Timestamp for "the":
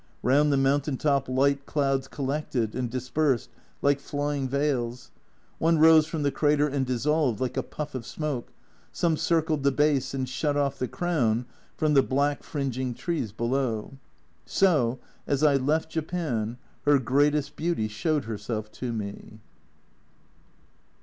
0.51-0.57, 6.23-6.31, 9.61-9.71, 10.79-10.87, 11.93-12.01